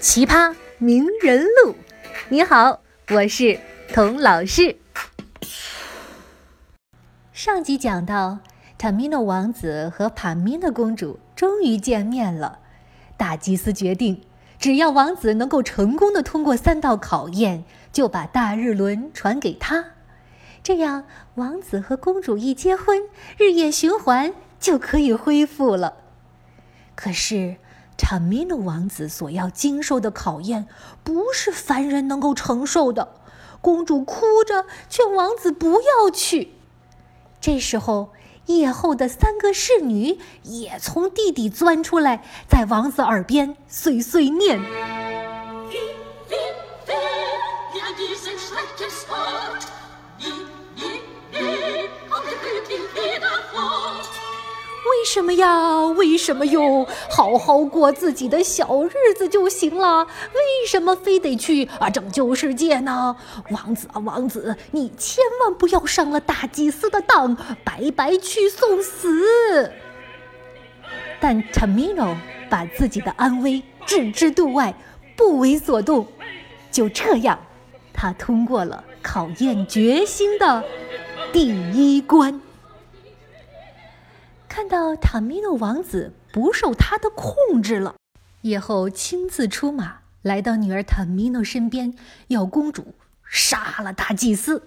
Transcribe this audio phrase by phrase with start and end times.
[0.00, 1.74] 奇葩名人录。
[2.28, 2.80] 你好，
[3.10, 3.58] 我是
[3.92, 4.76] 童老师。
[7.32, 8.38] 上集讲到，
[8.76, 12.58] 塔米诺王子和帕米娜公主终于见面了。
[13.16, 14.22] 大祭司决定，
[14.58, 19.86] 只要王子能够成功的通过三道考验，就把大日轮传给他。
[20.62, 21.04] 这样，
[21.36, 23.02] 王子和公主一结婚，
[23.38, 25.96] 日夜循环就可以恢复了。
[26.94, 27.56] 可是，
[27.98, 30.66] 查米诺王子所要经受的考验，
[31.02, 33.08] 不是凡人能够承受的。
[33.60, 36.52] 公主哭着劝王子不要去。
[37.40, 38.12] 这时候，
[38.46, 44.60] 夜后的三个侍女也从地底钻出来，在王子耳边碎碎念。
[55.06, 55.86] 什么呀？
[55.86, 56.86] 为什么哟？
[57.08, 63.16] 好好过自己的小日子就行了，为什么非得去啊拯救世界呢？
[63.50, 69.72] 王子啊，王子，你千万不要上了大祭司的当，白白去送死。
[71.20, 72.16] 但 Tamino
[72.50, 74.74] 把自己的安危置之度外，
[75.16, 76.06] 不为所动。
[76.72, 77.38] 就这样，
[77.94, 80.62] 他通过了考验决心的
[81.32, 82.40] 第一关。
[84.56, 87.94] 看到塔米诺王子不受他的控制了，
[88.40, 91.94] 夜后亲自出马，来到女儿塔米诺身边，
[92.28, 94.66] 要公主杀了大祭司。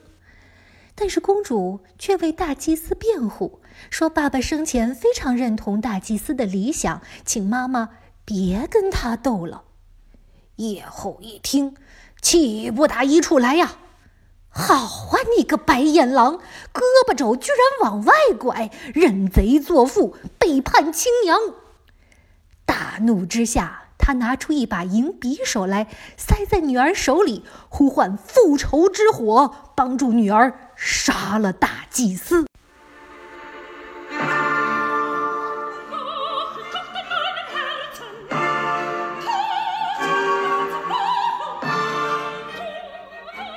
[0.94, 7.90] 但是公主却为大祭司辩护，说爸爸生前非常认同大祭司的理想，请妈妈
[8.24, 9.64] 别跟他斗了。
[10.58, 11.76] 夜后一听，
[12.22, 13.72] 气不打一处来呀！
[14.52, 16.40] 好啊，你个白眼狼，
[16.74, 17.60] 胳膊肘居然
[17.92, 21.38] 往外拐，认贼作父，背叛亲娘！
[22.66, 32.46] 大怒之下，他拿出一把银匕首来，塞在女儿手里，呼唤复仇之火，帮助女儿杀了大祭司。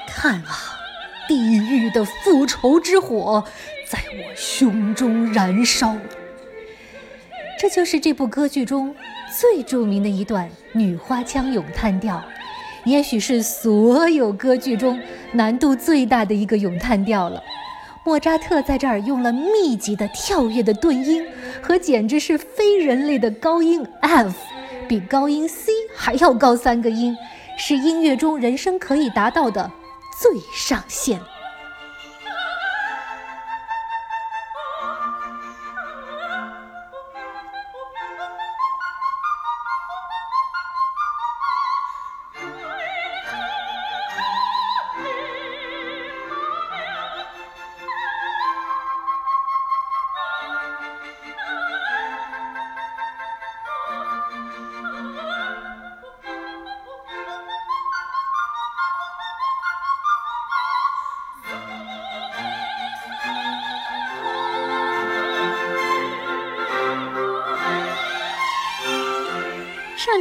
[0.06, 0.78] 看啊！
[1.32, 3.42] 地狱的复仇之火
[3.88, 5.96] 在我胸中燃烧，
[7.58, 8.94] 这就是这部歌剧中
[9.40, 12.22] 最著名的一段女花腔咏叹调，
[12.84, 15.00] 也许是所有歌剧中
[15.32, 17.42] 难度最大的一个咏叹调了。
[18.04, 21.24] 莫扎特在这儿用了密集的跳跃的顿音
[21.62, 24.34] 和简直是非人类的高音 F，
[24.86, 27.16] 比高音 C 还要高三个音，
[27.56, 29.70] 是音乐中人声可以达到的。
[30.22, 31.31] 最上限。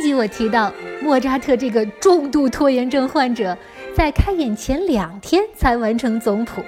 [0.02, 3.58] 集我提到，莫扎特这个重度拖延症患者，
[3.96, 6.64] 在开演前两天才完成总谱。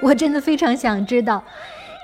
[0.00, 1.44] 我真的非常想知道，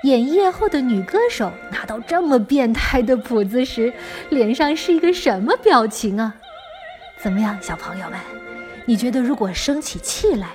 [0.03, 3.93] 演夜后的女歌手拿到这么变态的谱子时，
[4.29, 6.33] 脸上是一个什么表情啊？
[7.21, 8.17] 怎么样，小朋友们，
[8.85, 10.47] 你觉得如果生起气来，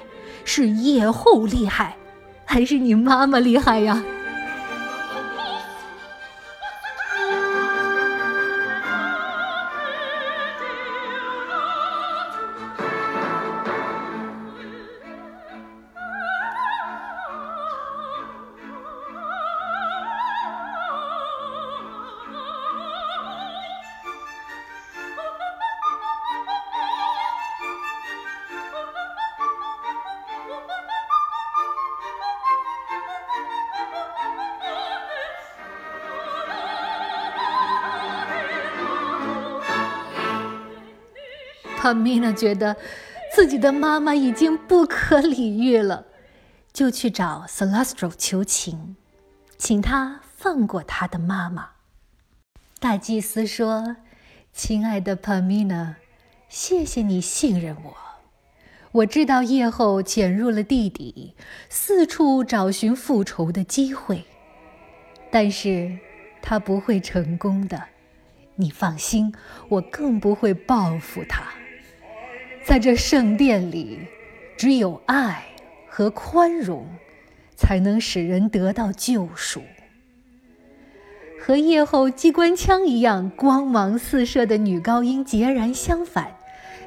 [0.44, 1.96] 是夜后厉害，
[2.46, 4.02] 还是你妈妈厉害呀？
[41.84, 42.78] 帕米娜觉得
[43.30, 46.06] 自己的妈妈已经不可理喻了，
[46.72, 48.96] 就去找 Celestro 求情，
[49.58, 51.72] 请他放过他的妈妈。
[52.80, 53.96] 大祭司说
[54.50, 55.96] ：“亲爱的帕米娜，
[56.48, 57.94] 谢谢你信任我。
[58.92, 61.36] 我知道夜后潜入了地底，
[61.68, 64.24] 四处找寻复仇的机会，
[65.30, 65.98] 但是
[66.40, 67.88] 他不会成功的。
[68.54, 69.34] 你放心，
[69.68, 71.44] 我更不会报复他。
[72.64, 73.98] 在这圣殿里，
[74.56, 75.44] 只有爱
[75.86, 76.86] 和宽容，
[77.54, 79.62] 才能使人得到救赎。”
[81.38, 86.34] 和夜后机关枪一样光芒四射的女高音截然相反，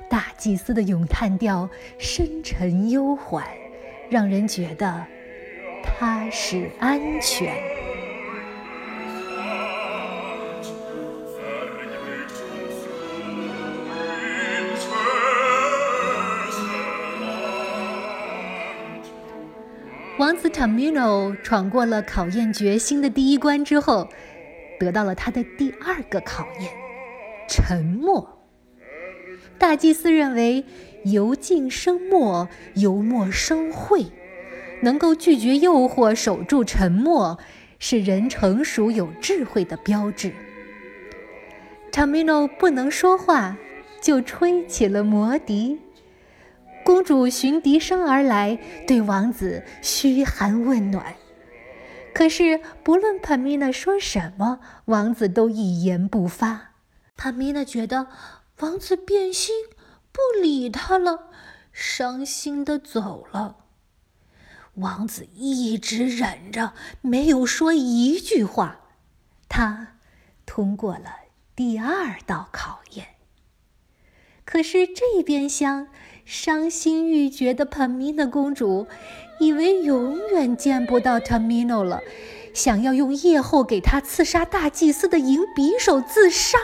[0.09, 1.69] 大祭司的咏叹调
[1.99, 3.45] 深沉悠缓，
[4.09, 5.05] 让人觉得
[5.83, 7.55] 踏实安全。
[20.17, 24.09] 王子 Tamino 闯过了考验决心的第一关之后。
[24.79, 26.71] 得到了他的第二个考验——
[27.49, 28.45] 沉默。
[29.57, 30.65] 大祭司认为，
[31.03, 34.05] 由静生默，由默生慧，
[34.81, 37.39] 能够拒绝诱惑，守住沉默，
[37.79, 40.31] 是人成熟有智慧的标志。
[41.91, 43.57] Tamino 不能说话，
[43.99, 45.79] 就吹起了魔笛。
[46.87, 48.57] 公主循笛声而来，
[48.87, 51.17] 对王子嘘寒问暖。
[52.13, 56.75] 可是，不论帕米娜说什么，王子都一言不发。
[57.17, 58.07] 帕米娜觉得
[58.59, 59.53] 王子变心，
[60.13, 61.29] 不理她了，
[61.73, 63.57] 伤心的走了。
[64.75, 68.79] 王子一直忍着，没有说一句话。
[69.49, 69.97] 他
[70.45, 71.15] 通过了
[71.53, 73.07] 第二道考验。
[74.45, 75.89] 可是这边厢，
[76.29, 78.85] 伤心欲绝的帕米娜公主。
[79.39, 82.01] 以为永远见不到 Tamino 了，
[82.55, 86.57] 想要用夜后给他刺杀大祭司的银匕首自杀。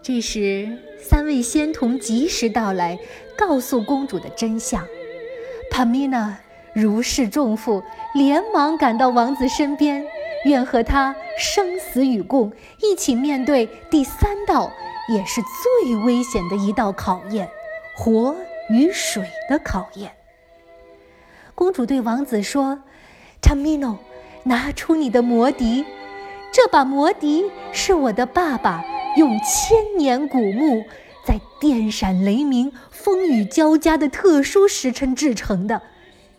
[0.00, 2.96] 这时，三位仙童及时到来，
[3.36, 4.86] 告诉公主的真相。
[5.72, 6.38] 帕米娜
[6.74, 7.82] 如释重负，
[8.14, 10.04] 连忙赶到王子身边。
[10.44, 14.70] 愿和他生死与共，一起面对第三道，
[15.08, 17.48] 也是最危险的一道考验——
[17.96, 18.36] 火
[18.68, 20.12] 与水的考验。
[21.54, 22.80] 公主对王子说
[23.40, 23.96] ：“Tamino，
[24.42, 25.86] 拿出你的魔笛，
[26.52, 28.84] 这把魔笛是我的爸爸
[29.16, 30.84] 用千年古木，
[31.26, 35.80] 在电闪雷鸣、风雨交加的特殊时辰制成的。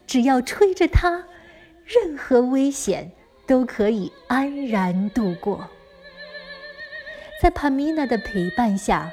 [0.08, 1.26] 只要吹着它，
[1.86, 3.12] 任何危险。”
[3.48, 5.70] 都可以安然度过。
[7.40, 9.12] 在帕米娜的陪伴下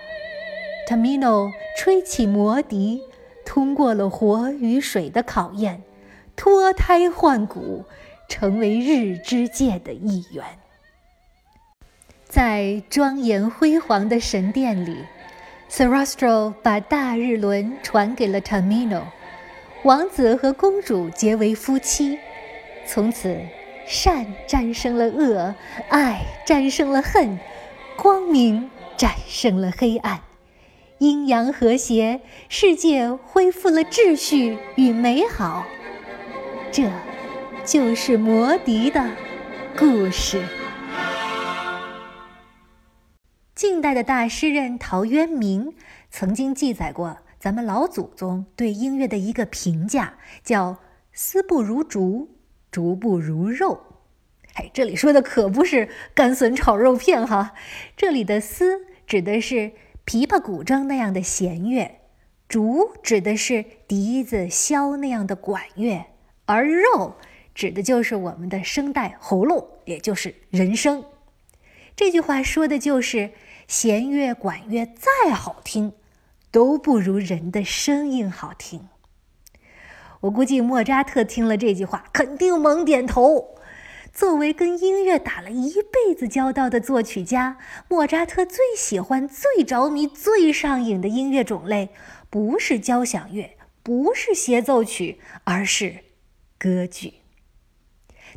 [0.88, 3.02] ，Tamino 吹起魔笛，
[3.44, 5.82] 通过了火与水的考验，
[6.34, 7.84] 脱胎换骨，
[8.26, 10.42] 成为日之界的一员。
[12.26, 14.96] 在庄严辉煌的神殿里
[15.68, 19.02] ，Sarastro 把大日轮传给了 Tamino，
[19.84, 22.18] 王子和公主结为夫妻，
[22.86, 23.40] 从此。
[23.84, 25.56] 善战胜了恶，
[25.88, 27.36] 爱战胜了恨，
[27.96, 30.20] 光明战胜了黑暗，
[30.98, 35.66] 阴阳和谐，世界恢复了秩序与美好。
[36.70, 36.88] 这，
[37.64, 39.10] 就是魔笛的
[39.76, 40.40] 故事。
[43.56, 45.74] 近代的大诗人陶渊明
[46.08, 50.78] 曾经记载过咱们老祖宗对音乐的一个评价，叫
[51.12, 52.36] “丝不如竹”。
[52.70, 53.80] 竹不如肉，
[54.54, 57.52] 哎，这里说的可不是干笋炒肉片哈，
[57.96, 59.72] 这里的丝指的是
[60.06, 61.98] 琵琶、古筝那样的弦乐，
[62.48, 66.04] 竹指的是笛子、箫那样的管乐，
[66.46, 67.16] 而肉
[67.56, 71.04] 指的就是我们的声带、喉咙，也就是人声。
[71.96, 73.32] 这句话说的就是
[73.66, 75.92] 弦乐、管乐再好听，
[76.52, 78.88] 都不如人的声音好听。
[80.20, 83.56] 我估计莫扎特听了这句话，肯定猛点头。
[84.12, 87.56] 作为跟音乐打了一辈子交道的作曲家，
[87.88, 91.88] 莫扎特最喜欢、最着迷、最上瘾的音乐种类，
[92.28, 96.00] 不是交响乐，不是协奏曲，而是
[96.58, 97.14] 歌剧。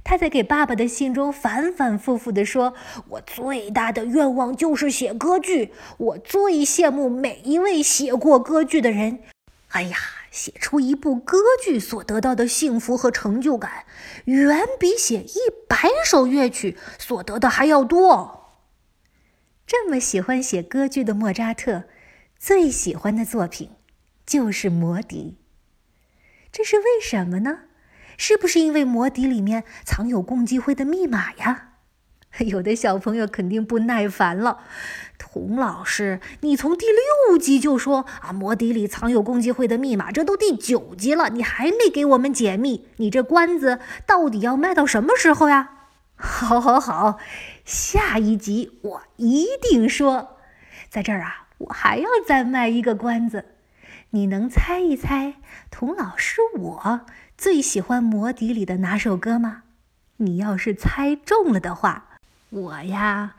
[0.04, 2.74] 他在给爸爸的信中反反复复地说
[3.10, 9.20] ：“我最大的愿望就是写歌剧，我最羡慕每一位写过歌剧的人。”
[9.70, 9.98] 哎呀！
[10.32, 13.86] 写出一部歌剧所得到的幸福和成就感，
[14.26, 18.58] 远比写一百首乐曲所得的还要多。
[19.66, 21.86] 这么喜欢写歌剧的莫扎特，
[22.38, 23.70] 最喜欢的作品
[24.26, 25.38] 就是《魔笛》。
[26.52, 27.60] 这是为什么呢？
[28.18, 31.70] 是不是因为《魔笛》里面藏有共济会的密码呀？
[32.46, 34.60] 有的小朋友肯定不耐烦了，
[35.18, 45.70] 童老师，你从第六集就说啊，魔笛里藏有共济会的密码，这都第九集了，你还没给我们解密，你这关子到底要卖到什么时候呀？
[46.18, 47.20] 好，好，好，
[47.64, 50.38] 下一集我一定说。
[50.90, 53.46] 在这儿啊，我还要再卖一个关子，
[54.16, 55.34] 你能猜一猜，
[55.70, 57.02] 童老师我
[57.38, 59.64] 最喜欢魔笛里的哪首歌吗？
[60.16, 62.18] 你要是猜中了的话。
[62.50, 63.36] 我呀，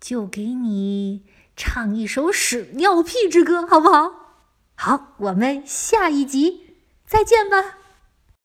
[0.00, 4.12] 就给你唱一首屎尿屁之歌，好不好？
[4.76, 7.76] 好，我们下一集再见吧。